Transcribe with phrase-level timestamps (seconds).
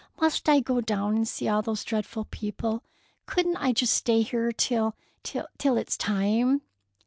[0.19, 2.81] "Must I go down and see all those dreadful people?
[3.27, 6.63] Couldn't I just stay here till—till—till it's time?"